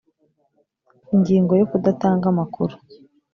[1.13, 2.73] ingingo yo kudatanga amakuru